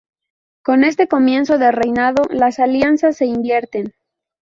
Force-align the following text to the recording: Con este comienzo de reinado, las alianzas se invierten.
Con 0.63 0.83
este 0.83 1.07
comienzo 1.07 1.59
de 1.59 1.71
reinado, 1.71 2.23
las 2.31 2.57
alianzas 2.57 3.17
se 3.17 3.27
invierten. 3.27 3.93